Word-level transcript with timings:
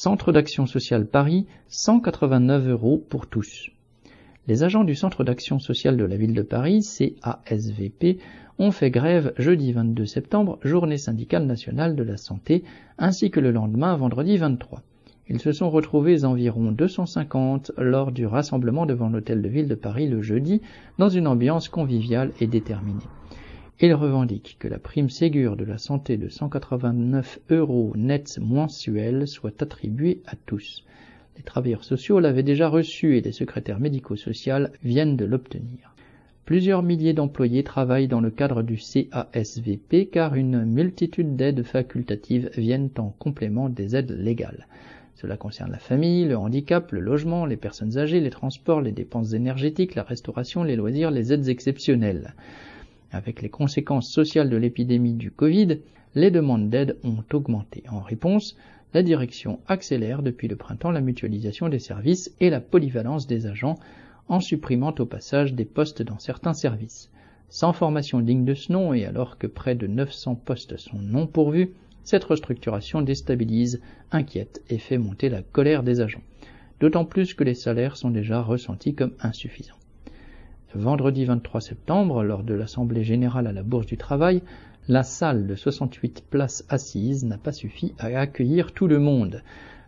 Centre 0.00 0.30
d'action 0.30 0.66
sociale 0.66 1.08
Paris, 1.08 1.48
189 1.66 2.68
euros 2.68 3.04
pour 3.08 3.26
tous. 3.26 3.70
Les 4.46 4.62
agents 4.62 4.84
du 4.84 4.94
Centre 4.94 5.24
d'action 5.24 5.58
sociale 5.58 5.96
de 5.96 6.04
la 6.04 6.16
ville 6.16 6.34
de 6.34 6.42
Paris, 6.42 6.86
CASVP, 7.44 8.20
ont 8.60 8.70
fait 8.70 8.92
grève 8.92 9.32
jeudi 9.38 9.72
22 9.72 10.06
septembre, 10.06 10.60
journée 10.62 10.98
syndicale 10.98 11.46
nationale 11.46 11.96
de 11.96 12.04
la 12.04 12.16
santé, 12.16 12.62
ainsi 12.96 13.32
que 13.32 13.40
le 13.40 13.50
lendemain, 13.50 13.96
vendredi 13.96 14.36
23. 14.36 14.82
Ils 15.28 15.40
se 15.40 15.50
sont 15.50 15.68
retrouvés 15.68 16.24
environ 16.24 16.70
250 16.70 17.72
lors 17.76 18.12
du 18.12 18.24
rassemblement 18.24 18.86
devant 18.86 19.08
l'hôtel 19.08 19.42
de 19.42 19.48
ville 19.48 19.66
de 19.66 19.74
Paris 19.74 20.06
le 20.06 20.22
jeudi, 20.22 20.62
dans 20.98 21.08
une 21.08 21.26
ambiance 21.26 21.68
conviviale 21.68 22.30
et 22.40 22.46
déterminée. 22.46 23.02
Ils 23.80 23.94
revendiquent 23.94 24.56
que 24.58 24.66
la 24.66 24.80
prime 24.80 25.08
Ségur 25.08 25.56
de 25.56 25.64
la 25.64 25.78
santé 25.78 26.16
de 26.16 26.28
189 26.28 27.38
euros 27.50 27.92
nets 27.94 28.40
mensuels 28.40 29.28
soit 29.28 29.62
attribuée 29.62 30.20
à 30.26 30.34
tous. 30.34 30.84
Les 31.36 31.44
travailleurs 31.44 31.84
sociaux 31.84 32.18
l'avaient 32.18 32.42
déjà 32.42 32.68
reçue 32.68 33.16
et 33.16 33.20
les 33.20 33.30
secrétaires 33.30 33.78
médico-sociaux 33.78 34.66
viennent 34.82 35.16
de 35.16 35.24
l'obtenir. 35.24 35.94
Plusieurs 36.44 36.82
milliers 36.82 37.12
d'employés 37.12 37.62
travaillent 37.62 38.08
dans 38.08 38.20
le 38.20 38.32
cadre 38.32 38.64
du 38.64 38.78
CASVP 38.78 40.06
car 40.06 40.34
une 40.34 40.64
multitude 40.64 41.36
d'aides 41.36 41.62
facultatives 41.62 42.50
viennent 42.56 42.90
en 42.98 43.14
complément 43.20 43.68
des 43.68 43.94
aides 43.94 44.10
légales. 44.10 44.66
Cela 45.14 45.36
concerne 45.36 45.70
la 45.70 45.78
famille, 45.78 46.24
le 46.24 46.36
handicap, 46.36 46.90
le 46.90 46.98
logement, 46.98 47.46
les 47.46 47.56
personnes 47.56 47.96
âgées, 47.96 48.18
les 48.18 48.30
transports, 48.30 48.80
les 48.80 48.90
dépenses 48.90 49.34
énergétiques, 49.34 49.94
la 49.94 50.02
restauration, 50.02 50.64
les 50.64 50.74
loisirs, 50.74 51.12
les 51.12 51.32
aides 51.32 51.48
exceptionnelles. 51.48 52.34
Avec 53.10 53.42
les 53.42 53.48
conséquences 53.48 54.10
sociales 54.10 54.50
de 54.50 54.56
l'épidémie 54.56 55.14
du 55.14 55.30
Covid, 55.30 55.78
les 56.14 56.30
demandes 56.30 56.68
d'aide 56.68 56.96
ont 57.04 57.24
augmenté. 57.32 57.82
En 57.88 58.00
réponse, 58.00 58.56
la 58.94 59.02
direction 59.02 59.60
accélère 59.66 60.22
depuis 60.22 60.48
le 60.48 60.56
printemps 60.56 60.90
la 60.90 61.00
mutualisation 61.00 61.68
des 61.68 61.78
services 61.78 62.34
et 62.40 62.50
la 62.50 62.60
polyvalence 62.60 63.26
des 63.26 63.46
agents 63.46 63.78
en 64.28 64.40
supprimant 64.40 64.94
au 64.98 65.06
passage 65.06 65.54
des 65.54 65.64
postes 65.64 66.02
dans 66.02 66.18
certains 66.18 66.54
services. 66.54 67.10
Sans 67.48 67.72
formation 67.72 68.20
digne 68.20 68.44
de 68.44 68.54
ce 68.54 68.72
nom 68.72 68.92
et 68.92 69.06
alors 69.06 69.38
que 69.38 69.46
près 69.46 69.74
de 69.74 69.86
900 69.86 70.34
postes 70.34 70.76
sont 70.76 70.98
non 70.98 71.26
pourvus, 71.26 71.72
cette 72.04 72.24
restructuration 72.24 73.02
déstabilise, 73.02 73.80
inquiète 74.12 74.62
et 74.68 74.78
fait 74.78 74.98
monter 74.98 75.28
la 75.28 75.42
colère 75.42 75.82
des 75.82 76.00
agents. 76.00 76.22
D'autant 76.80 77.04
plus 77.04 77.34
que 77.34 77.44
les 77.44 77.54
salaires 77.54 77.96
sont 77.96 78.10
déjà 78.10 78.40
ressentis 78.40 78.94
comme 78.94 79.14
insuffisants. 79.20 79.74
Vendredi 80.74 81.24
23 81.24 81.62
septembre, 81.62 82.22
lors 82.22 82.42
de 82.42 82.52
l'Assemblée 82.52 83.02
générale 83.02 83.46
à 83.46 83.52
la 83.52 83.62
Bourse 83.62 83.86
du 83.86 83.96
Travail, 83.96 84.42
la 84.86 85.02
salle 85.02 85.46
de 85.46 85.54
68 85.54 86.24
places 86.28 86.66
assises 86.68 87.24
n'a 87.24 87.38
pas 87.38 87.52
suffi 87.52 87.94
à 87.98 88.08
accueillir 88.18 88.72
tout 88.72 88.86
le 88.86 88.98
monde. 88.98 89.42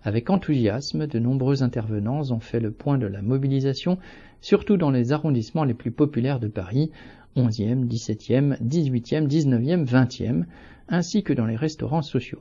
Avec 0.05 0.31
enthousiasme, 0.31 1.07
de 1.07 1.19
nombreux 1.19 1.63
intervenants 1.63 2.31
ont 2.31 2.41
fait 2.41 2.61
le 2.61 2.71
point 2.71 2.97
de 2.97 3.07
la 3.07 3.21
mobilisation, 3.21 3.99
surtout 4.41 4.79
dans 4.79 4.91
les 4.91 5.13
arrondissements 5.13 5.65
les 5.65 5.75
plus 5.75 5.91
populaires 5.91 6.41
de 6.41 6.49
Paris, 6.49 6.91
11e, 7.37 7.87
17e, 7.87 8.57
18e, 8.63 9.29
19e, 9.29 9.85
20e, 9.85 10.45
ainsi 10.89 11.23
que 11.23 11.35
dans 11.35 11.47
les 11.47 11.57
restaurants 11.57 12.01
sociaux. 12.01 12.41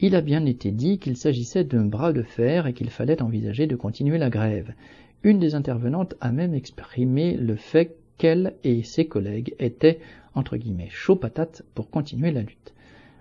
Il 0.00 0.14
a 0.14 0.20
bien 0.20 0.44
été 0.44 0.70
dit 0.70 0.98
qu'il 0.98 1.16
s'agissait 1.16 1.64
d'un 1.64 1.86
bras 1.86 2.12
de 2.12 2.22
fer 2.22 2.66
et 2.66 2.74
qu'il 2.74 2.90
fallait 2.90 3.22
envisager 3.22 3.66
de 3.66 3.76
continuer 3.76 4.18
la 4.18 4.28
grève. 4.28 4.74
Une 5.22 5.38
des 5.38 5.54
intervenantes 5.54 6.14
a 6.22 6.32
même 6.32 6.54
exprimé 6.54 7.36
le 7.36 7.54
fait 7.56 7.96
qu'elle 8.16 8.54
et 8.64 8.82
ses 8.82 9.06
collègues 9.06 9.54
étaient, 9.58 10.00
entre 10.34 10.56
guillemets, 10.56 10.88
chaud 10.88 11.16
patate 11.16 11.62
pour 11.74 11.90
continuer 11.90 12.30
la 12.30 12.40
lutte. 12.40 12.72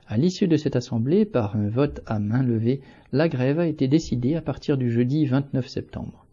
À 0.08 0.18
l'issue 0.18 0.48
de 0.48 0.56
cette 0.56 0.78
assemblée, 0.78 1.26
par 1.26 1.58
un 1.58 1.68
vote 1.68 2.02
à 2.06 2.20
main 2.20 2.42
levée, 2.42 2.80
la 3.12 3.28
grève 3.28 3.60
a 3.60 3.68
été 3.68 3.88
décidée 3.88 4.36
à 4.36 4.42
partir 4.42 4.78
du 4.78 4.90
jeudi 4.90 5.26
29 5.26 5.68
septembre. 5.68 6.26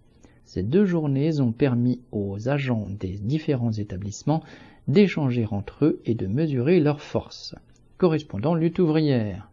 Ces 0.44 0.62
deux 0.62 0.87
journées 0.87 1.41
ont 1.41 1.53
permis 1.53 2.00
aux 2.12 2.48
agents 2.48 2.87
des 2.89 3.19
différents 3.19 3.72
établissements 3.72 4.44
d'échanger 4.87 5.47
entre 5.50 5.84
eux 5.84 6.00
et 6.05 6.15
de 6.15 6.28
mesurer 6.28 6.78
leurs 6.78 7.03
forces. 7.03 7.56
Correspondant 7.99 8.55
lutte 8.55 8.78
ouvrière. 8.78 9.50